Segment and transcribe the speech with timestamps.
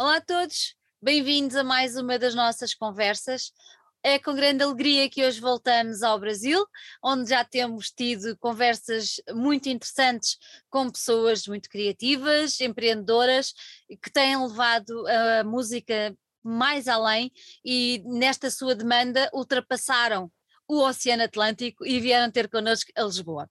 [0.00, 3.52] Olá a todos, bem-vindos a mais uma das nossas conversas.
[4.02, 6.64] É com grande alegria que hoje voltamos ao Brasil,
[7.04, 10.38] onde já temos tido conversas muito interessantes
[10.70, 13.52] com pessoas muito criativas, empreendedoras,
[14.02, 17.30] que têm levado a música mais além
[17.62, 20.32] e nesta sua demanda ultrapassaram
[20.66, 23.50] o Oceano Atlântico e vieram ter connosco a Lisboa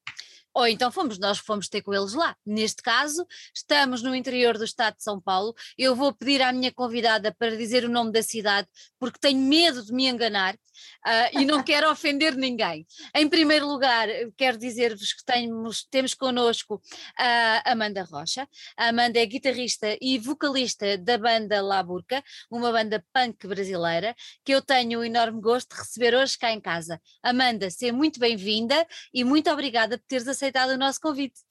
[0.53, 2.35] ou então fomos nós fomos ter com eles lá.
[2.45, 5.53] Neste caso, estamos no interior do estado de São Paulo.
[5.77, 8.67] Eu vou pedir à minha convidada para dizer o nome da cidade,
[8.99, 12.85] porque tenho medo de me enganar uh, e não quero ofender ninguém.
[13.15, 14.07] Em primeiro lugar,
[14.37, 16.81] quero dizer-vos que temos, temos connosco
[17.17, 18.47] a Amanda Rocha.
[18.77, 24.53] A Amanda é guitarrista e vocalista da banda La Burca, uma banda punk brasileira, que
[24.53, 27.01] eu tenho o enorme gosto de receber hoje cá em casa.
[27.23, 31.41] Amanda, seja muito bem-vinda e muito obrigada por teres aceitado o nosso convite.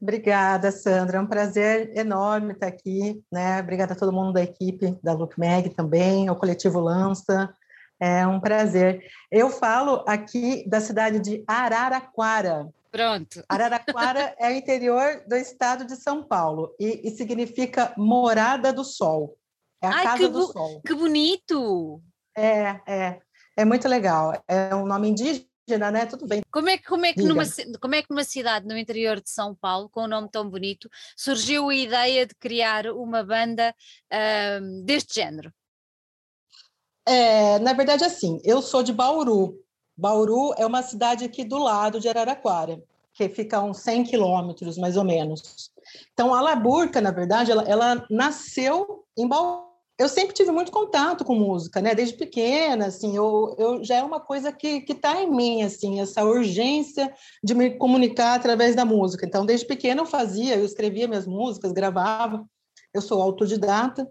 [0.00, 1.16] Obrigada, Sandra.
[1.16, 3.22] É um prazer enorme estar aqui.
[3.32, 3.60] Né?
[3.60, 7.52] Obrigada a todo mundo da equipe da Look Mag também, ao coletivo Lança.
[7.98, 9.02] É um prazer.
[9.32, 12.68] Eu falo aqui da cidade de Araraquara.
[12.92, 13.42] Pronto.
[13.48, 19.38] Araraquara é o interior do estado de São Paulo e, e significa morada do sol.
[19.82, 20.82] É a Ai, casa do sol.
[20.82, 22.02] Que bonito!
[22.36, 23.20] É, é.
[23.56, 24.42] É muito legal.
[24.46, 26.06] É um nome indígena, né?
[26.06, 26.42] Tudo bem.
[26.50, 27.42] Como é, como, é que numa,
[27.80, 30.88] como é que numa cidade no interior de São Paulo, com um nome tão bonito,
[31.16, 33.74] surgiu a ideia de criar uma banda
[34.12, 35.52] uh, deste género?
[37.04, 39.60] É, na verdade, assim, eu sou de Bauru.
[39.96, 44.76] Bauru é uma cidade aqui do lado de Araraquara, que fica a uns 100 quilômetros,
[44.76, 45.70] mais ou menos.
[46.12, 49.66] Então, a Laburca, na verdade, ela, ela, nasceu em Bauru.
[49.98, 51.94] Eu sempre tive muito contato com música, né?
[51.94, 56.22] Desde pequena, assim, eu, eu já é uma coisa que está em mim, assim, essa
[56.22, 59.24] urgência de me comunicar através da música.
[59.24, 62.44] Então, desde pequena eu fazia, eu escrevia minhas músicas, gravava.
[62.92, 64.06] Eu sou autodidata.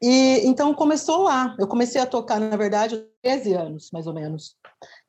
[0.00, 1.56] E então começou lá.
[1.58, 4.54] Eu comecei a tocar, na verdade, 13 anos, mais ou menos.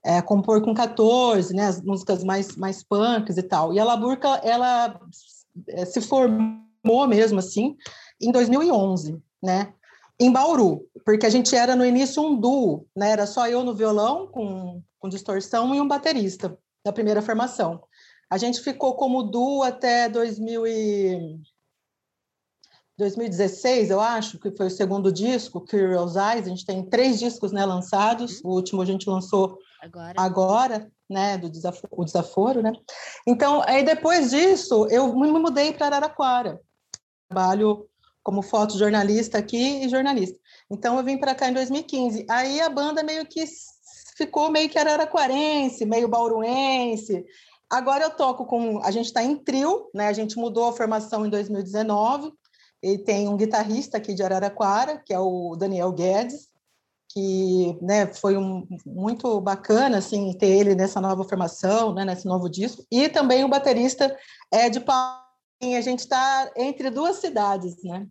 [0.04, 3.74] É, compor com 14, né, as músicas mais mais punks e tal.
[3.74, 5.00] E a Laburca, ela
[5.70, 7.76] é, se formou mesmo assim
[8.22, 9.74] em 2011, né?
[10.20, 13.12] Em Bauru, porque a gente era no início um duo, né?
[13.12, 17.84] Era só eu no violão com, com distorção e um baterista da primeira formação.
[18.30, 21.40] A gente ficou como duo até 2000 e
[22.98, 27.52] 2016, eu acho, que foi o segundo disco, Curious Eyes, a gente tem três discos
[27.52, 28.52] né, lançados, uhum.
[28.52, 32.72] o último a gente lançou agora, agora né, do desaforo, o desaforo, né?
[33.28, 36.60] Então, aí depois disso, eu me mudei para Araraquara.
[37.28, 37.86] Trabalho
[38.26, 40.38] como fotojornalista aqui e jornalista.
[40.70, 42.26] Então, eu vim para cá em 2015.
[42.30, 43.46] Aí a banda meio que
[44.18, 47.24] ficou meio que araraquarense, meio bauruense.
[47.70, 48.84] Agora eu toco com...
[48.84, 50.08] A gente está em trio, né?
[50.08, 52.34] A gente mudou a formação em 2019
[52.86, 56.50] ele tem um guitarrista aqui de Araraquara, que é o Daniel Guedes,
[57.10, 62.48] que né, foi um, muito bacana assim, ter ele nessa nova formação, né, nesse novo
[62.48, 62.86] disco.
[62.92, 64.16] E também o baterista
[64.54, 65.78] Ed Paulinho.
[65.78, 68.06] A gente está entre duas cidades, né?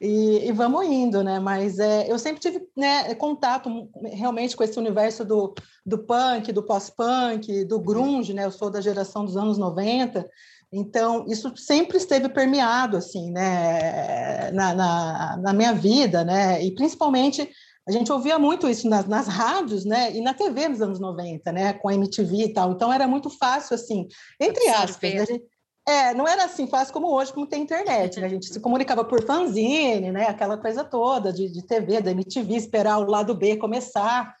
[0.00, 1.38] E, e, vamos indo, né?
[1.38, 3.68] Mas é, eu sempre tive né, contato
[4.02, 8.46] realmente com esse universo do, do punk, do pós-punk, do grunge, né?
[8.46, 10.26] Eu sou da geração dos anos 90,
[10.72, 17.50] então, isso sempre esteve permeado, assim, né, na, na, na, minha vida, né, e principalmente
[17.88, 21.50] a gente ouvia muito isso nas, nas, rádios, né, e na TV nos anos 90,
[21.50, 24.06] né, com a MTV e tal, então era muito fácil, assim,
[24.38, 25.44] entre aspas, né, gente,
[25.90, 29.04] é, não era assim fácil como hoje, como tem internet, né, a gente se comunicava
[29.04, 33.56] por fanzine, né, aquela coisa toda de, de TV, da MTV, esperar o lado B
[33.56, 34.34] começar,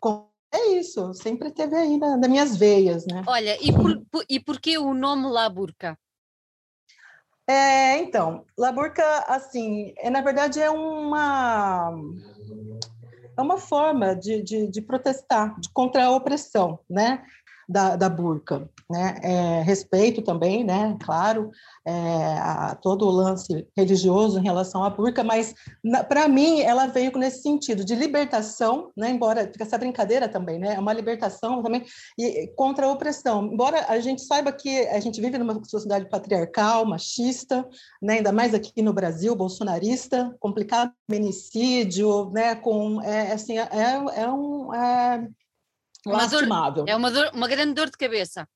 [0.00, 3.22] com é isso, sempre teve aí na, nas minhas veias, né?
[3.26, 5.98] Olha, e por, por, e por que o nome Laburca?
[7.46, 11.92] É, então, Laburca, assim, é, na verdade é uma
[13.36, 17.22] é uma forma de, de, de protestar de, contra a opressão, né?
[17.68, 19.16] Da, da burca, né?
[19.22, 20.96] É, respeito também, né?
[21.04, 21.50] Claro,
[21.84, 21.92] é,
[22.38, 25.54] a, todo o lance religioso em relação à burca, mas
[26.08, 29.10] para mim ela veio nesse sentido de libertação, né?
[29.10, 30.74] Embora fica essa brincadeira também, né?
[30.74, 31.84] É uma libertação também
[32.18, 33.44] e contra a opressão.
[33.52, 37.68] Embora a gente saiba que a gente vive numa sociedade patriarcal, machista,
[38.00, 38.14] né?
[38.14, 42.54] Ainda mais aqui no Brasil, bolsonarista, complicado, feminicídio, né?
[42.54, 43.68] Com é, assim é,
[44.16, 45.28] é um é,
[46.06, 46.84] lastimável.
[46.84, 48.46] Dor, é uma, dor, uma grande dor de cabeça.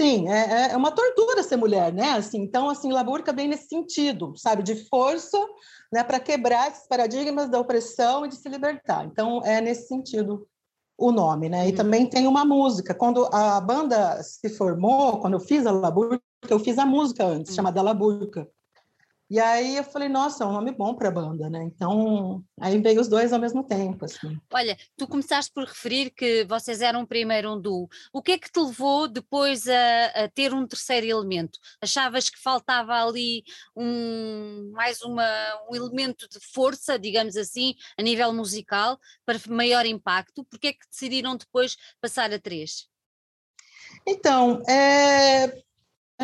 [0.00, 2.12] Sim, é, é, é uma tortura ser mulher, né?
[2.12, 5.38] Assim, então, assim, Laburca vem nesse sentido, sabe, de força,
[5.92, 9.04] né, para quebrar esses paradigmas da opressão e de se libertar.
[9.06, 10.46] Então, é nesse sentido
[10.96, 11.66] o nome, né?
[11.66, 11.76] E uhum.
[11.76, 12.94] também tem uma música.
[12.94, 17.50] Quando a banda se formou, quando eu fiz a Laburca, eu fiz a música antes,
[17.50, 17.56] uhum.
[17.56, 18.48] chamada Laburca.
[19.30, 21.62] E aí eu falei, nossa, é um nome bom para a banda, né?
[21.62, 24.38] Então, aí veio os dois ao mesmo tempo, assim.
[24.50, 27.88] Olha, tu começaste por referir que vocês eram primeiro um duo.
[28.10, 31.58] O que é que te levou depois a, a ter um terceiro elemento?
[31.82, 33.44] Achavas que faltava ali
[33.76, 35.26] um mais uma,
[35.70, 40.42] um elemento de força, digamos assim, a nível musical, para maior impacto?
[40.42, 42.88] Por que é que decidiram depois passar a três?
[44.06, 45.62] Então, é,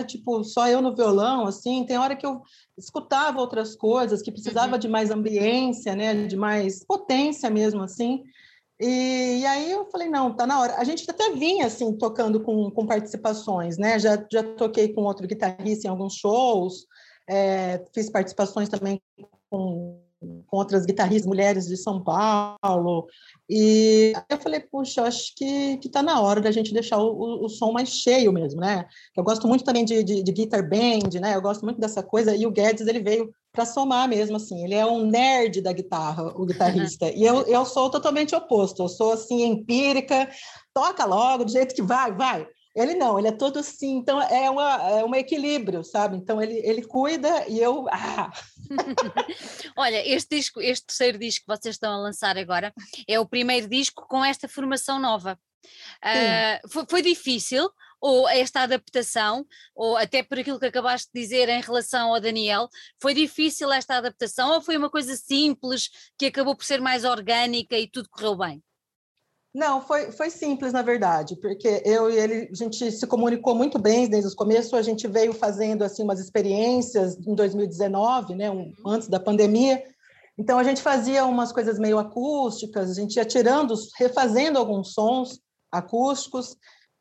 [0.02, 2.42] tipo, só eu no violão, assim, tem hora que eu
[2.76, 4.78] escutava outras coisas, que precisava uhum.
[4.78, 8.24] de mais ambiência, né, de mais potência mesmo, assim,
[8.80, 10.74] e, e, aí eu falei, não, tá na hora.
[10.76, 15.28] A gente até vinha, assim, tocando com, com participações, né, já, já toquei com outro
[15.28, 16.86] guitarrista em alguns shows,
[17.28, 19.00] é, fiz participações também
[19.48, 20.03] com
[20.46, 23.06] com outras guitarristas mulheres de São Paulo.
[23.48, 27.44] E aí eu falei, puxa, acho que está na hora da gente deixar o, o,
[27.44, 28.86] o, som mais cheio mesmo, né?
[29.16, 31.34] Eu gosto muito também de, de, de, guitar band, né?
[31.34, 32.34] Eu gosto muito dessa coisa.
[32.34, 34.64] E o Guedes, ele veio para somar mesmo, assim.
[34.64, 37.10] Ele é um nerd da guitarra, o guitarrista.
[37.10, 38.82] e eu, eu sou totalmente oposto.
[38.82, 40.28] Eu sou, assim, empírica.
[40.72, 42.46] Toca logo, do jeito que vai, vai.
[42.74, 46.16] Ele não, ele é todo assim, então é, uma, é um equilíbrio, sabe?
[46.16, 47.86] Então ele, ele cuida e eu.
[48.16, 48.30] Ah.
[49.76, 52.72] Olha, este disco, este terceiro disco que vocês estão a lançar agora,
[53.08, 55.38] é o primeiro disco com esta formação nova.
[56.04, 57.70] Uh, foi, foi, difícil,
[58.00, 62.68] ou esta adaptação, ou até por aquilo que acabaste de dizer em relação ao Daniel,
[63.00, 65.88] foi difícil esta adaptação ou foi uma coisa simples
[66.18, 68.62] que acabou por ser mais orgânica e tudo correu bem?
[69.54, 73.78] Não, foi, foi simples, na verdade, porque eu e ele, a gente se comunicou muito
[73.78, 78.62] bem desde o começo, a gente veio fazendo, assim, umas experiências em 2019, né, um,
[78.62, 78.72] uhum.
[78.84, 79.80] antes da pandemia,
[80.36, 85.38] então a gente fazia umas coisas meio acústicas, a gente ia tirando, refazendo alguns sons
[85.70, 86.56] acústicos,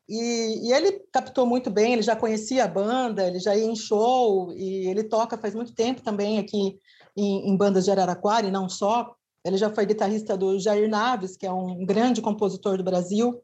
[0.08, 3.76] e, e, ele captou muito bem, ele já conhecia a banda, ele já ia em
[3.76, 6.78] show, e ele toca faz muito tempo também aqui
[7.18, 11.36] em, em bandas de Araraquara, e não só, ele já foi guitarrista do Jair Naves,
[11.36, 13.42] que é um grande compositor do Brasil,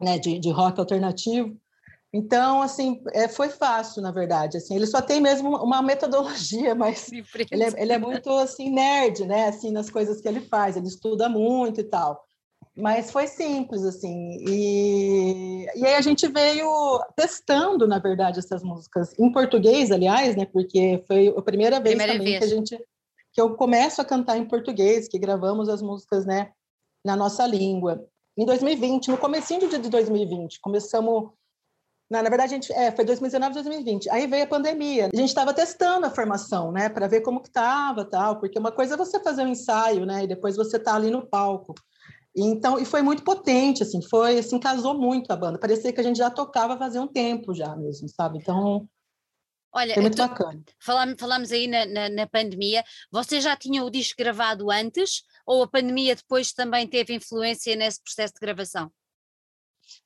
[0.00, 1.56] né, de, de rock alternativo.
[2.12, 4.56] Então, assim, é, foi fácil, na verdade.
[4.56, 7.10] Assim, ele só tem mesmo uma metodologia, mas
[7.50, 9.48] ele é, ele é, muito assim nerd, né?
[9.48, 10.76] Assim, nas coisas que ele faz.
[10.76, 12.24] Ele estuda muito e tal.
[12.76, 14.36] Mas foi simples, assim.
[14.48, 16.68] E, e aí a gente veio
[17.16, 20.46] testando, na verdade, essas músicas em português, aliás, né?
[20.46, 22.38] Porque foi a primeira vez primeira também vez.
[22.38, 22.84] que a gente
[23.34, 26.52] que eu começo a cantar em português, que gravamos as músicas, né,
[27.04, 28.06] na nossa língua.
[28.38, 31.30] Em 2020, no comecinho de 2020, começamos
[32.10, 34.10] na, verdade, a gente, é, foi 2019, 2020.
[34.10, 35.08] Aí veio a pandemia.
[35.12, 38.70] A gente estava testando a formação, né, para ver como que estava, tal, porque uma
[38.70, 41.74] coisa é você fazer um ensaio, né, e depois você tá ali no palco.
[42.36, 45.58] Então, e foi muito potente, assim, foi, assim, casou muito a banda.
[45.58, 48.38] Parecia que a gente já tocava fazia um tempo já mesmo, sabe?
[48.38, 48.86] Então,
[49.74, 50.62] Olha, muito tu, bacana.
[50.78, 55.64] Falámos, falámos aí na, na, na, pandemia, você já tinha o disco gravado antes ou
[55.64, 58.90] a pandemia depois também teve influência nesse processo de gravação?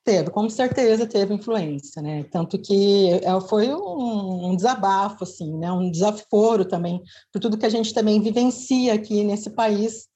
[0.02, 2.24] Teve, com certeza teve influência, né?
[2.24, 5.70] Tanto que é, foi um, um, desabafo, assim, né?
[5.70, 10.08] Um desaforo também por tudo que a gente também vivencia aqui nesse país,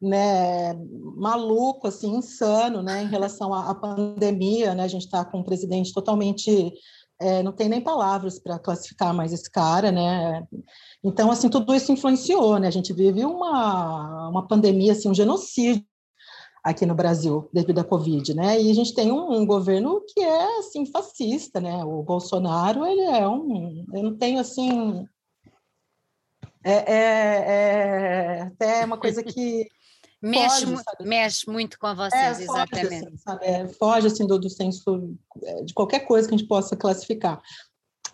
[0.00, 0.72] né?
[1.16, 3.02] Maluco, assim, insano, né?
[3.02, 4.84] Em relação à, à pandemia, né?
[4.84, 6.72] A gente está com um presidente totalmente
[7.20, 10.42] é, não tem nem palavras para classificar mais esse cara, né?
[11.04, 12.68] Então, assim, tudo isso influenciou, né?
[12.68, 15.84] A gente vive uma, uma pandemia, assim, um genocídio
[16.64, 18.60] aqui no Brasil devido à Covid, né?
[18.60, 21.84] E a gente tem um, um, governo que é assim fascista, né?
[21.84, 25.06] O Bolsonaro ele é um, eu não tenho assim,
[26.64, 29.68] é, é, é até uma coisa que
[30.22, 33.18] Mexe, foge, mexe muito com vocês, é, exatamente.
[33.18, 36.46] Foge, assim, é, foge assim do, do senso é, de qualquer coisa que a gente
[36.46, 37.40] possa classificar.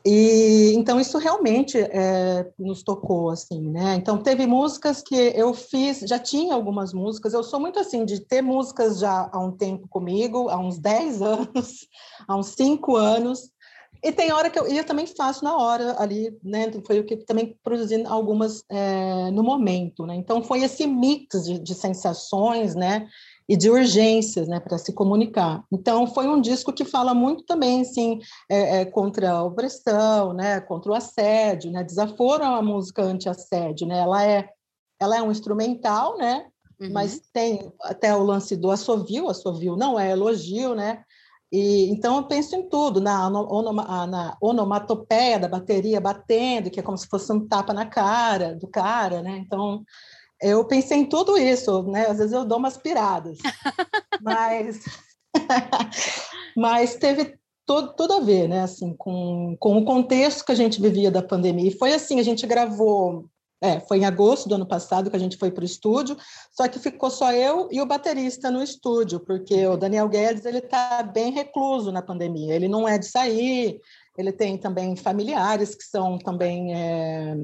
[0.09, 3.97] E então isso realmente é, nos tocou assim, né?
[3.97, 7.35] Então teve músicas que eu fiz, já tinha algumas músicas.
[7.35, 11.23] Eu sou muito assim de ter músicas já há um tempo comigo, há uns 10
[11.23, 11.89] anos,
[12.29, 13.51] há uns 5 anos,
[14.03, 16.71] e tem hora que eu, eu também faço na hora ali, né?
[16.87, 20.15] Foi o que também produzi algumas é, no momento, né?
[20.15, 23.09] Então foi esse mix de, de sensações, né?
[23.49, 24.61] E de urgências, né?
[24.61, 25.65] Para se comunicar.
[25.73, 30.61] Então foi um disco que fala muito também, assim, é, é, contra a opressão, né?
[30.61, 31.83] Contra o assédio, né?
[31.85, 33.99] Desaforo é uma música anti-assédio, né?
[33.99, 34.49] Ela é,
[35.01, 36.47] ela é um instrumental, né?
[36.81, 36.93] Uhum.
[36.93, 41.03] Mas tem até o lance do assovio, assovio não é elogio, né?
[41.53, 46.83] E, então, eu penso em tudo, na, onoma, na onomatopeia da bateria batendo, que é
[46.83, 49.39] como se fosse um tapa na cara do cara, né?
[49.39, 49.85] Então,
[50.41, 52.07] eu pensei em tudo isso, né?
[52.09, 53.39] Às vezes eu dou umas piradas,
[54.21, 54.85] mas,
[56.57, 58.63] mas teve todo, tudo a ver, né?
[58.63, 61.69] Assim, com, com o contexto que a gente vivia da pandemia.
[61.69, 63.25] E foi assim, a gente gravou
[63.61, 66.17] é, foi em agosto do ano passado que a gente foi para o estúdio,
[66.53, 70.59] só que ficou só eu e o baterista no estúdio, porque o Daniel Guedes ele
[70.59, 73.81] está bem recluso na pandemia, ele não é de sair,
[74.17, 77.37] ele tem também familiares que são também é,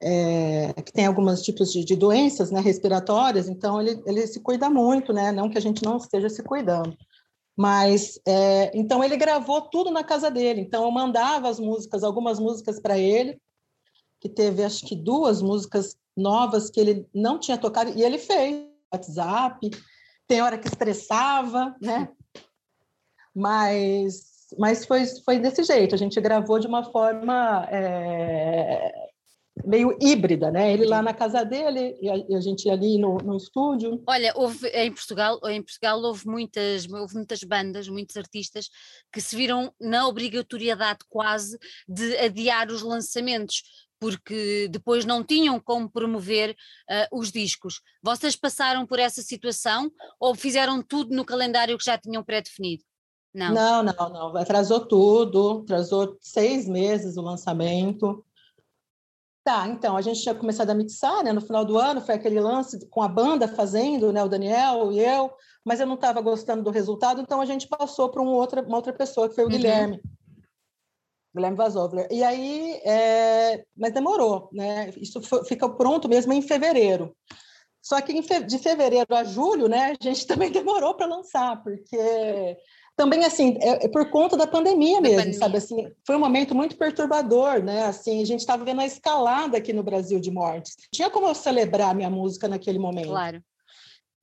[0.00, 4.70] é, que tem alguns tipos de, de, doenças né, respiratórias, então ele, ele se cuida
[4.70, 5.32] muito, né?
[5.32, 6.96] Não que a gente não esteja se cuidando.
[7.56, 10.60] Mas é, então ele gravou tudo na casa dele.
[10.60, 13.40] Então eu mandava as músicas, algumas músicas para ele,
[14.26, 18.66] que teve acho que duas músicas novas que ele não tinha tocado e ele fez
[18.92, 19.70] WhatsApp.
[20.26, 22.08] Tem hora que estressava, né?
[23.34, 25.94] Mas mas foi, foi desse jeito.
[25.94, 28.92] A gente gravou de uma forma é,
[29.64, 30.72] meio híbrida, né?
[30.72, 34.02] Ele lá na casa dele e a, e a gente ali no, no, estúdio.
[34.06, 38.68] Olha, houve em Portugal, em Portugal houve muitas, houve muitas bandas, muitos artistas
[39.12, 43.62] que se viram na obrigatoriedade quase de adiar os lançamentos
[43.98, 47.80] porque depois não tinham como promover uh, os discos.
[48.02, 52.84] Vocês passaram por essa situação ou fizeram tudo no calendário que já tinham pré-definido?
[53.32, 53.52] Não.
[53.52, 54.36] não, não, não.
[54.36, 58.24] Atrasou tudo, atrasou seis meses o lançamento.
[59.44, 61.32] Tá, então, a gente tinha começado a mixar, né?
[61.32, 64.24] No final do ano, foi aquele lance com a banda fazendo, né?
[64.24, 65.30] O Daniel e eu,
[65.64, 68.76] mas eu não estava gostando do resultado, então a gente passou para um outra, uma
[68.76, 69.52] outra pessoa, que foi o uhum.
[69.52, 70.00] Guilherme.
[71.36, 72.08] Guilherme Vasovler.
[72.10, 74.92] E aí, é, mas demorou, né?
[74.96, 77.14] Isso foi, fica pronto mesmo em fevereiro.
[77.86, 82.56] Só que fe, de fevereiro a julho, né, a gente também demorou para lançar, porque
[82.96, 85.38] também assim é, é, por conta da pandemia mesmo, pandemia.
[85.38, 87.84] sabe assim, foi um momento muito perturbador, né?
[87.84, 90.74] Assim, a gente estava vendo a escalada aqui no Brasil de mortes.
[90.92, 93.08] Tinha como eu celebrar minha música naquele momento.
[93.08, 93.40] Claro.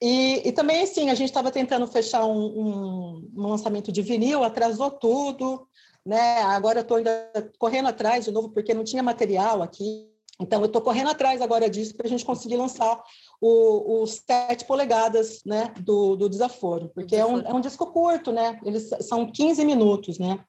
[0.01, 4.43] E, e também assim, a gente estava tentando fechar um, um, um lançamento de vinil,
[4.43, 5.65] atrasou tudo
[6.05, 6.41] né?
[6.41, 10.12] Agora eu estou ainda correndo atrás de novo, porque não tinha material aqui.
[10.39, 13.01] Então, eu estou correndo atrás agora disso para a gente conseguir lançar
[13.39, 18.60] os sete polegadas né, do, do desaforo, porque é um, é um disco curto, né?
[18.65, 20.43] Eles são 15 minutos, né?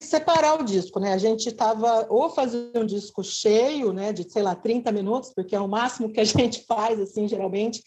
[0.00, 1.12] Separar o disco, né?
[1.12, 5.56] A gente estava ou fazendo um disco cheio, né, de sei lá, 30 minutos, porque
[5.56, 7.82] é o máximo que a gente faz, assim, geralmente.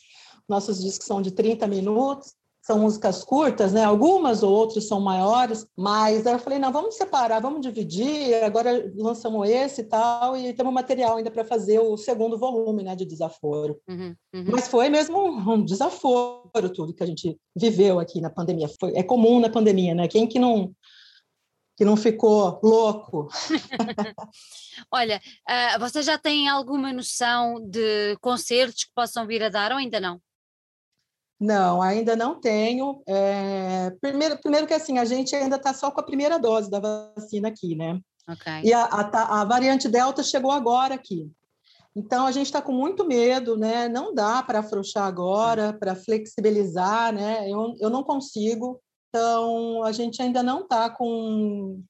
[0.48, 3.84] Nossos discos são de 30 minutos, são músicas curtas, né?
[3.84, 9.50] Algumas ou outras são maiores, mas eu falei, não, vamos separar, vamos dividir, agora lançamos
[9.50, 13.80] esse e tal, e temos material ainda para fazer o segundo volume, né, de desaforo.
[13.88, 14.46] Uhum, uhum.
[14.52, 18.70] Mas foi mesmo um desaforo tudo que a gente viveu aqui na pandemia.
[18.80, 20.08] Foi, é comum na pandemia, né?
[20.08, 20.74] Quem que não
[21.80, 23.30] que não ficou louco.
[24.92, 29.78] Olha, uh, você já tem alguma noção de concertos que possam vir a dar ou
[29.78, 30.20] ainda não?
[31.40, 33.02] Não, ainda não tenho.
[33.08, 36.80] É, primeiro, primeiro que assim, a gente ainda está só com a primeira dose da
[36.80, 38.00] vacina aqui, né?
[38.30, 38.62] Okay.
[38.64, 41.32] E a, a, a variante Delta chegou agora aqui.
[41.96, 43.90] Então, a gente está com muito medo, né?
[43.90, 47.50] Não dá para afrouxar agora, para flexibilizar, né?
[47.50, 48.80] Eu, eu não consigo.
[49.10, 51.82] Então, a gente ainda não está com,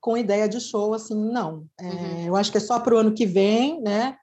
[0.00, 1.66] com ideia de show, assim, não.
[1.80, 2.26] É, uhum.
[2.26, 4.16] Eu acho que é só para o ano que vem, né?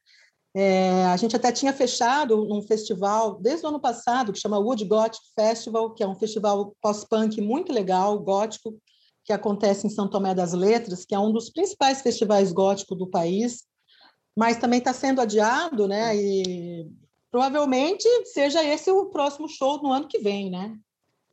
[0.58, 4.86] É, a gente até tinha fechado um festival desde o ano passado, que chama Wood
[4.86, 8.74] Gothic Festival, que é um festival pós-punk muito legal, gótico,
[9.26, 13.06] que acontece em São Tomé das Letras, que é um dos principais festivais góticos do
[13.06, 13.64] país,
[14.34, 16.16] mas também está sendo adiado, né?
[16.16, 16.90] E
[17.30, 20.78] provavelmente seja esse o próximo show no ano que vem, né?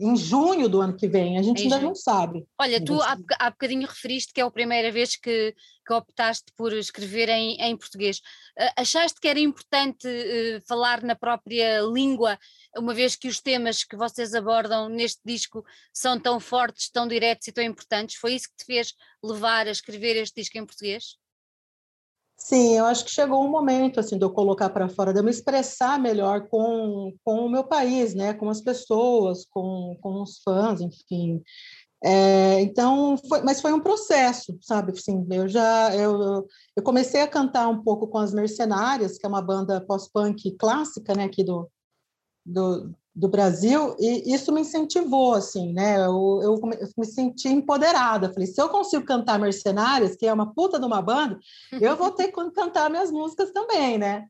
[0.02, 1.88] Em junho do ano que vem, a gente ainda junho.
[1.88, 2.44] não sabe.
[2.58, 5.54] Olha, tu há, há bocadinho referiste que é a primeira vez que,
[5.86, 8.18] que optaste por escrever em, em português.
[8.58, 12.36] Uh, achaste que era importante uh, falar na própria língua,
[12.76, 17.46] uma vez que os temas que vocês abordam neste disco são tão fortes, tão diretos
[17.46, 18.16] e tão importantes?
[18.16, 21.21] Foi isso que te fez levar a escrever este disco em português?
[22.44, 25.24] Sim, eu acho que chegou um momento assim de eu colocar para fora, de eu
[25.24, 30.40] me expressar melhor com, com o meu país, né, com as pessoas, com, com os
[30.42, 31.40] fãs, enfim.
[32.04, 34.90] É, então, foi, mas foi um processo, sabe?
[34.90, 36.44] Assim, eu já eu,
[36.76, 41.14] eu comecei a cantar um pouco com as Mercenárias, que é uma banda pós-punk clássica,
[41.14, 41.70] né, aqui do,
[42.44, 45.98] do, do Brasil, e isso me incentivou, assim, né?
[45.98, 46.60] Eu, eu,
[46.96, 48.32] me senti empoderada.
[48.32, 51.38] Falei, se eu consigo cantar Mercenárias, que é uma puta de uma banda,
[51.72, 54.26] eu vou ter que cantar minhas músicas também, né?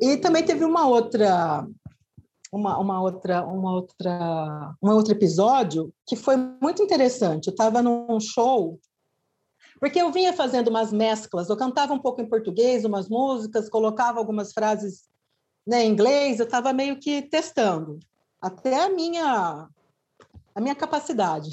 [0.00, 1.66] E também teve uma outra,
[2.52, 7.46] uma, uma outra, uma outra, um outro episódio que foi muito interessante.
[7.46, 8.78] Eu estava num show
[9.80, 14.18] porque eu vinha fazendo umas mesclas, eu cantava um pouco em português, umas músicas, colocava
[14.18, 15.04] algumas frases
[15.64, 18.00] né, em inglês, eu estava meio que testando
[18.40, 19.68] até a minha
[20.54, 21.50] a minha capacidade.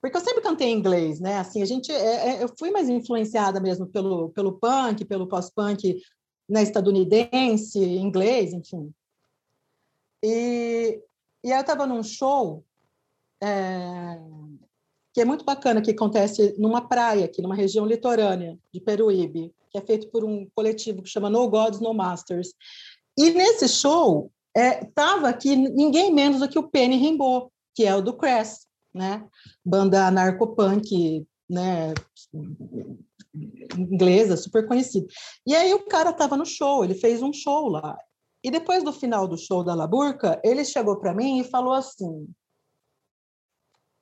[0.00, 1.38] porque eu sempre cantei em inglês, né?
[1.38, 6.00] Assim, a gente, é, é, eu fui mais influenciada mesmo pelo, pelo punk, pelo pós-punk
[6.48, 8.92] né, estadunidense, inglês, enfim.
[10.24, 11.00] E,
[11.44, 12.64] e aí eu estava num show
[13.42, 14.18] é,
[15.12, 19.78] que é muito bacana, que acontece numa praia aqui, numa região litorânea de Peruíbe, que
[19.78, 22.54] é feito por um coletivo que chama No Gods, No Masters.
[23.18, 27.94] E nesse show estava é, aqui ninguém menos do que o Penny Rimbaud, que é
[27.94, 29.26] o do Crass, né?
[29.64, 31.94] Banda narcopunk, né?
[33.76, 35.06] Inglesa, super conhecida.
[35.46, 37.96] E aí o cara estava no show, ele fez um show lá.
[38.42, 42.28] E depois do final do show da Laburca, ele chegou para mim e falou assim: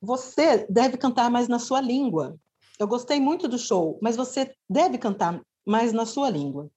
[0.00, 2.38] Você deve cantar mais na sua língua.
[2.78, 6.70] Eu gostei muito do show, mas você deve cantar mais na sua língua.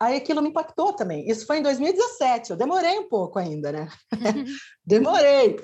[0.00, 1.28] Aí aquilo me impactou também.
[1.28, 3.88] Isso foi em 2017, eu demorei um pouco ainda, né?
[4.84, 5.56] demorei.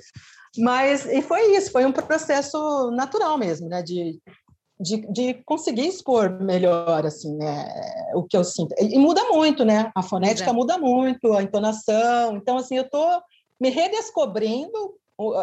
[0.58, 3.82] Mas e foi isso, foi um processo natural mesmo, né?
[3.82, 4.20] De,
[4.80, 7.68] de, de conseguir expor melhor, assim, né?
[8.14, 8.74] O que eu sinto.
[8.78, 9.90] E, e muda muito, né?
[9.94, 12.36] A fonética muda muito, a entonação.
[12.36, 13.20] Então, assim, eu estou
[13.60, 14.96] me redescobrindo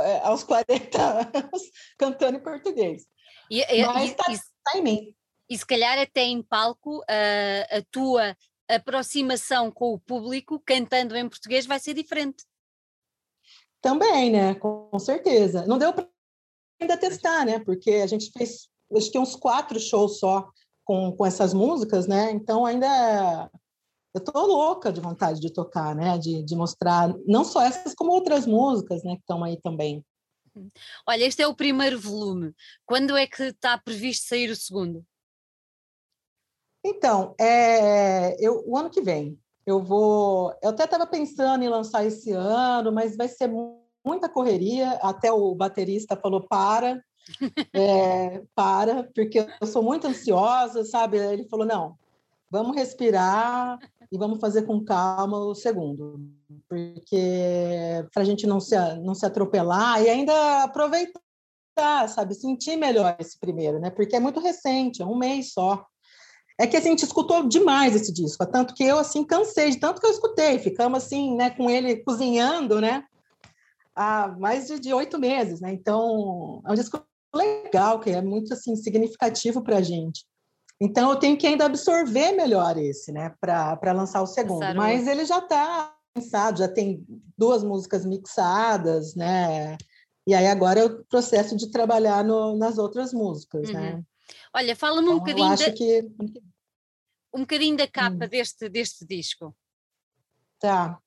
[0.03, 1.61] é, aos 40 anos
[1.97, 3.03] cantando em português.
[3.49, 4.25] E, Mas está
[4.63, 5.15] tá em mim.
[5.49, 8.35] E se calhar até em palco a, a tua
[8.69, 12.45] aproximação com o público cantando em português vai ser diferente.
[13.81, 14.55] Também, né?
[14.55, 15.65] Com certeza.
[15.65, 16.07] Não deu para
[16.79, 17.59] ainda testar, né?
[17.59, 20.49] Porque a gente fez, acho que uns quatro shows só
[20.83, 22.31] com, com essas músicas, né?
[22.31, 23.49] Então ainda
[24.13, 26.17] eu tô louca de vontade de tocar, né?
[26.17, 29.15] De, de mostrar não só essas como outras músicas, né?
[29.15, 30.03] Que estão aí também.
[31.07, 32.53] Olha, este é o primeiro volume.
[32.85, 35.05] Quando é que está previsto sair o segundo?
[36.89, 40.53] Então, é, eu, o ano que vem, eu vou.
[40.63, 43.51] Eu até estava pensando em lançar esse ano, mas vai ser
[44.05, 44.91] muita correria.
[45.01, 47.03] Até o baterista falou: para,
[47.73, 51.17] é, para, porque eu sou muito ansiosa, sabe?
[51.17, 51.97] Ele falou: não,
[52.49, 53.77] vamos respirar
[54.09, 56.21] e vamos fazer com calma o segundo,
[56.69, 61.19] porque para a gente não se, não se atropelar e ainda aproveitar,
[62.07, 62.33] sabe?
[62.33, 63.89] Sentir melhor esse primeiro, né?
[63.89, 65.85] Porque é muito recente, é um mês só.
[66.59, 69.77] É que assim, a gente escutou demais esse disco, tanto que eu assim cansei de
[69.77, 73.03] tanto que eu escutei, ficamos assim, né, com ele cozinhando, né,
[73.95, 75.71] há mais de oito meses, né?
[75.71, 76.99] Então é um disco
[77.33, 80.25] legal, que é muito assim significativo para a gente.
[80.79, 84.75] Então eu tenho que ainda absorver melhor esse, né, para lançar o segundo.
[84.75, 87.05] Mas ele já está pensado, já tem
[87.37, 89.77] duas músicas mixadas, né?
[90.27, 93.79] E aí agora é o processo de trabalhar no, nas outras músicas, né?
[93.79, 93.97] uhum.
[93.97, 94.03] né?
[94.53, 95.57] Olha, fala-me um então, bocadinho.
[95.57, 96.01] Da, que...
[97.33, 98.29] Um bocadinho da capa hum.
[98.29, 99.55] deste, deste disco.
[100.59, 100.99] Tá.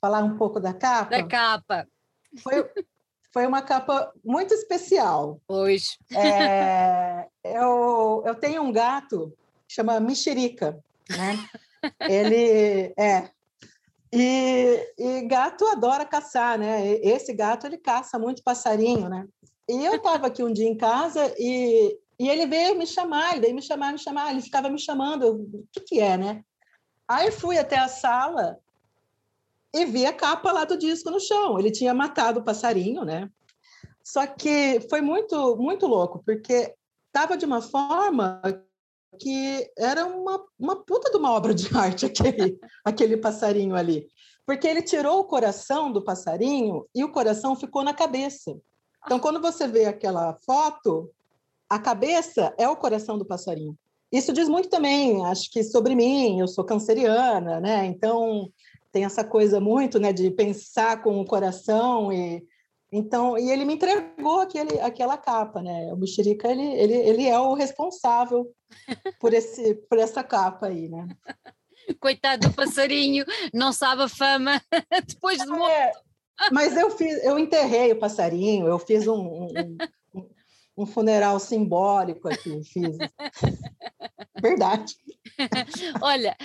[0.00, 1.10] Falar um pouco da capa?
[1.10, 1.88] Da capa.
[2.40, 2.70] Foi,
[3.32, 5.40] foi uma capa muito especial.
[5.46, 5.98] Pois.
[6.14, 11.48] É, eu, eu tenho um gato que chama Mexerica, né?
[12.00, 13.30] Ele é.
[14.12, 16.86] E, e gato adora caçar, né?
[16.96, 19.26] Esse gato ele caça muito passarinho, né?
[19.68, 23.40] E eu estava aqui um dia em casa e, e ele veio me chamar, ele
[23.42, 26.44] veio me chamar, me chamar, ele ficava me chamando, o que, que é, né?
[27.08, 28.58] Aí fui até a sala
[29.74, 31.58] e vi a capa lá do disco no chão.
[31.58, 33.30] Ele tinha matado o passarinho, né?
[34.04, 36.74] Só que foi muito, muito louco, porque
[37.06, 38.40] estava de uma forma
[39.18, 44.08] que era uma, uma puta de uma obra de arte aquele, aquele passarinho ali.
[44.44, 48.58] Porque ele tirou o coração do passarinho e o coração ficou na cabeça.
[49.04, 51.10] Então, quando você vê aquela foto,
[51.68, 53.76] a cabeça é o coração do passarinho.
[54.10, 57.86] Isso diz muito também, acho que sobre mim, eu sou canceriana, né?
[57.86, 58.50] Então,
[58.92, 62.46] tem essa coisa muito, né, de pensar com o coração e
[62.94, 65.90] então, e ele me entregou aquele, aquela capa, né?
[65.94, 68.52] O Mexerica, ele, ele, ele é o responsável
[69.18, 71.08] por, esse, por essa capa aí, né?
[71.98, 74.60] Coitado do passarinho, não sabe a fama
[75.08, 75.70] depois de morto.
[75.70, 75.92] É,
[76.50, 79.76] mas eu fiz, eu enterrei o passarinho, eu fiz um, um,
[80.76, 82.96] um funeral simbólico aqui, fiz.
[84.40, 84.94] Verdade.
[86.02, 86.36] Olha,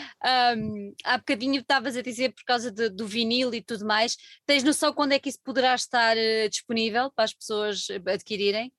[0.55, 4.15] um, há bocadinho estavas a dizer por causa de, do vinil e tudo mais.
[4.45, 8.71] Tens noção quando é que isso poderá estar uh, disponível para as pessoas adquirirem?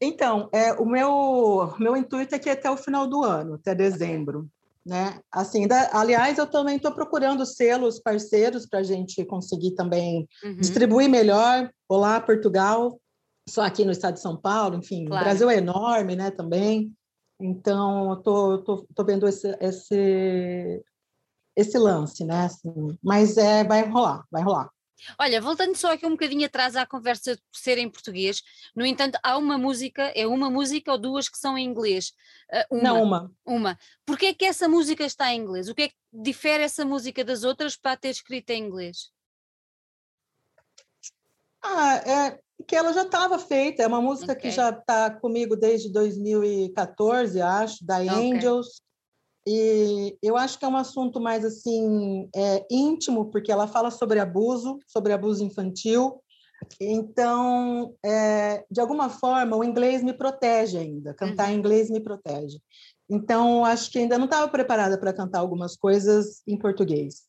[0.00, 4.48] Então, é, o meu, meu intuito é que até o final do ano, até dezembro.
[4.86, 5.18] Né?
[5.32, 10.56] Assim, da, aliás, eu também estou procurando selos parceiros para a gente conseguir também uhum.
[10.58, 11.68] distribuir melhor.
[11.88, 12.96] Olá, Portugal,
[13.48, 15.22] só aqui no estado de São Paulo, enfim, claro.
[15.22, 16.92] o Brasil é enorme, né, também.
[17.40, 20.84] Então, eu tô, tô, tô vendo esse, esse,
[21.56, 22.44] esse lance, né?
[22.44, 24.70] Assim, mas é, vai rolar, vai rolar.
[25.18, 28.42] Olha, voltando só aqui um bocadinho atrás à conversa de ser em português,
[28.74, 32.12] no entanto, há uma música, é uma música ou duas que são em inglês?
[32.70, 33.32] Uh, uma, Não, uma.
[33.44, 33.78] Uma.
[34.04, 35.68] Porquê é que essa música está em inglês?
[35.68, 39.10] O que é que difere essa música das outras para ter escrita em inglês?
[41.62, 44.50] Ah, é que ela já estava feita, é uma música okay.
[44.50, 48.08] que já está comigo desde 2014, acho, da okay.
[48.08, 48.82] Angels.
[49.46, 54.18] E eu acho que é um assunto mais assim é, íntimo, porque ela fala sobre
[54.18, 56.20] abuso, sobre abuso infantil.
[56.80, 61.14] Então, é, de alguma forma, o inglês me protege ainda.
[61.14, 61.54] Cantar uhum.
[61.54, 62.58] em inglês me protege.
[63.08, 67.22] Então, acho que ainda não estava preparada para cantar algumas coisas em português.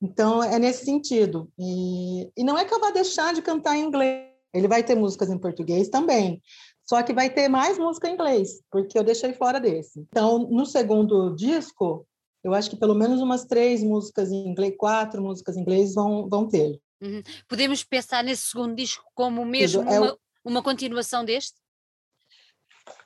[0.00, 1.50] Então, é nesse sentido.
[1.58, 4.29] E, e não é que eu vá deixar de cantar em inglês.
[4.52, 6.42] Ele vai ter músicas em português também.
[6.88, 10.00] Só que vai ter mais música em inglês, porque eu deixei fora desse.
[10.00, 12.06] Então, no segundo disco,
[12.42, 16.28] eu acho que pelo menos umas três músicas em inglês, quatro músicas em inglês vão,
[16.28, 16.80] vão ter.
[17.00, 17.22] Uhum.
[17.48, 21.54] Podemos pensar nesse segundo disco como mesmo é uma, uma continuação deste?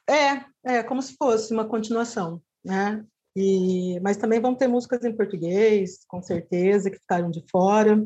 [0.09, 3.05] É, é como se fosse uma continuação, né?
[3.37, 8.03] E, mas também vão ter músicas em português, com certeza, que ficaram de fora.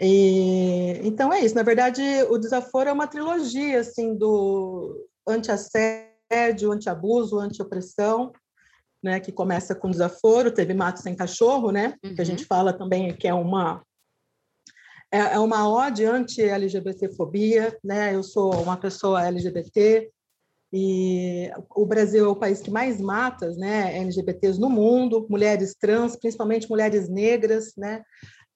[0.00, 1.54] E, então é isso.
[1.54, 8.32] Na verdade, o desaforo é uma trilogia assim do anti-assédio, anti-abuso, anti-opressão,
[9.02, 9.20] né?
[9.20, 10.50] Que começa com desaforo.
[10.50, 11.94] Teve Mato sem cachorro, né?
[12.04, 12.14] Uhum.
[12.14, 12.48] Que a gente uhum.
[12.48, 13.82] fala também que é uma
[15.12, 18.14] é, é uma ode anti-LGBTfobia, né?
[18.14, 20.10] Eu sou uma pessoa LGBT
[20.72, 23.96] e o Brasil é o país que mais mata, né?
[23.96, 28.02] LGBTs no mundo, mulheres trans, principalmente mulheres negras, né?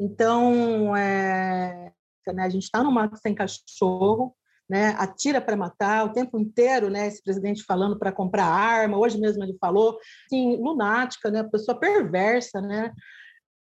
[0.01, 1.93] Então, é,
[2.27, 4.35] né, a gente está no mato sem cachorro,
[4.69, 9.19] né, atira para matar o tempo inteiro, né, esse presidente falando para comprar arma, hoje
[9.19, 12.93] mesmo ele falou, assim, lunática, né, pessoa perversa, né,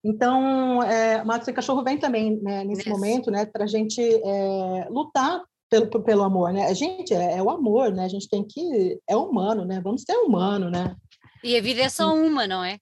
[0.06, 2.90] então, é, Mato Sem Cachorro vem também né, nesse Isso.
[2.90, 6.66] momento, né, para a gente é, lutar pelo, pelo amor, né?
[6.66, 8.06] A gente é, é, o amor, né?
[8.06, 9.82] A gente tem que é humano, né?
[9.84, 10.96] Vamos ser humano, né?
[11.44, 12.78] E a vida é só uma, não é?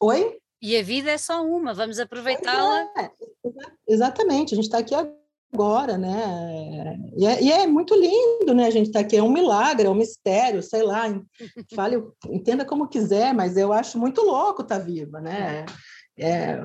[0.00, 0.38] Oi?
[0.62, 2.88] E a vida é só uma, vamos aproveitá-la.
[2.96, 3.10] É,
[3.88, 4.94] exatamente, a gente está aqui
[5.52, 6.96] agora, né?
[7.16, 8.66] E é, e é, muito lindo, né?
[8.66, 11.02] A gente está aqui, é um milagre, é um mistério, sei lá,
[11.74, 15.66] fale, entenda como quiser, mas eu acho muito louco estar tá viva, né?
[16.16, 16.60] É,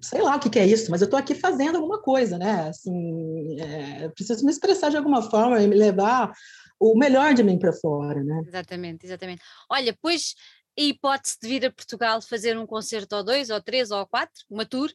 [0.00, 2.68] sei lá o que, que, é isso, mas eu estou aqui fazendo alguma coisa, né?
[2.68, 6.32] Assim, é, preciso me expressar de alguma forma e me levar
[6.78, 8.42] o melhor de mim para fora, né?
[8.46, 9.42] Exatamente, exatamente.
[9.70, 10.34] Olha, pois
[10.78, 14.44] a hipótese de vir a Portugal fazer um concerto ou dois, ou três, ou quatro,
[14.50, 14.92] uma tour?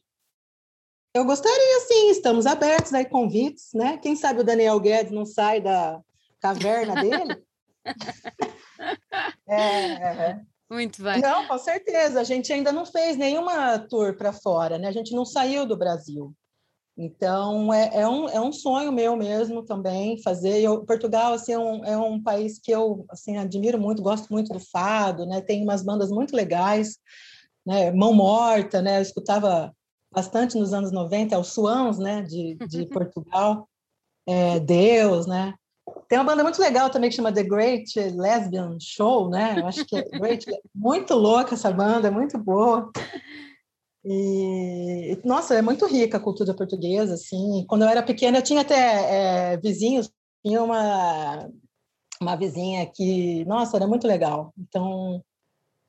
[1.14, 3.98] Eu gostaria, sim, estamos abertos aí, convites, né?
[3.98, 6.00] Quem sabe o Daniel Guedes não sai da
[6.40, 7.42] caverna dele?
[9.48, 10.40] É, é, é.
[10.70, 11.20] Muito bem.
[11.20, 12.20] Não, com certeza.
[12.20, 14.88] A gente ainda não fez nenhuma tour para fora, né?
[14.88, 16.34] A gente não saiu do Brasil.
[16.96, 20.60] Então, é, é, um, é um sonho meu mesmo também fazer.
[20.60, 24.52] Eu, Portugal, assim, é um, é um país que eu, assim, admiro muito, gosto muito
[24.52, 25.40] do fado, né?
[25.40, 26.98] Tem umas bandas muito legais,
[27.66, 27.90] né?
[27.92, 28.98] Mão Morta, né?
[28.98, 29.72] Eu escutava
[30.12, 32.22] bastante nos anos 90, é o Swans, né?
[32.22, 33.66] De, de Portugal.
[34.26, 35.54] É, Deus, né?
[36.08, 39.56] Tem uma banda muito legal também que chama The Great Lesbian Show, né?
[39.58, 42.92] Eu acho que é Great, muito louca essa banda, é muito boa.
[44.04, 47.64] E, nossa, é muito rica a cultura portuguesa, assim.
[47.68, 50.10] Quando eu era pequena, eu tinha até é, vizinhos,
[50.44, 51.48] tinha uma,
[52.20, 54.52] uma vizinha que, nossa, era muito legal.
[54.58, 55.22] Então,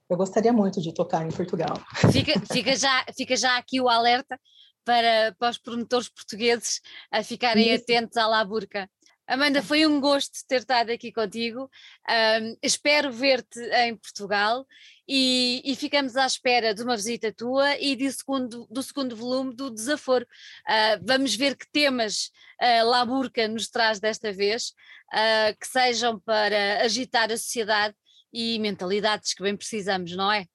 [0.10, 1.76] eu gostaria muito de tocar em Portugal.
[2.12, 4.40] Fica, fica, já, fica já aqui o alerta
[4.86, 7.84] para, para os promotores portugueses a ficarem Isso.
[7.84, 8.90] atentos à Laburca.
[9.26, 11.70] Amanda, foi um gosto ter estado aqui contigo.
[12.10, 14.66] Um, espero ver-te em Portugal
[15.08, 19.56] e, e, ficamos à espera de uma visita tua e de segundo, do segundo volume
[19.56, 20.26] do Desaforo.
[20.68, 22.32] Uh, vamos ver que temas
[22.62, 24.74] uh, Laburca nos traz desta vez,
[25.14, 27.96] uh, que sejam para agitar a sociedade
[28.32, 30.46] e mentalidades que bem precisamos, não é?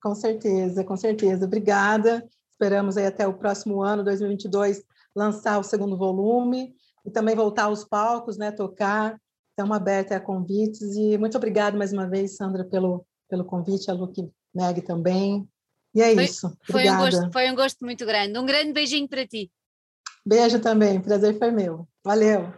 [0.00, 1.46] Com certeza, com certeza.
[1.46, 2.24] Obrigada.
[2.52, 4.84] Esperamos aí até o próximo ano, 2022,
[5.14, 6.76] lançar o segundo volume
[7.08, 9.18] e também voltar aos palcos, né, tocar.
[9.50, 13.94] Estamos abertos a convites e muito obrigada mais uma vez, Sandra, pelo, pelo convite, a
[13.94, 15.48] Luke Meg também.
[15.94, 16.56] E é foi, isso.
[16.70, 18.38] Foi um, gosto, foi um gosto muito grande.
[18.38, 19.50] Um grande beijinho para ti.
[20.24, 21.88] Beijo também, prazer foi meu.
[22.04, 22.52] Valeu.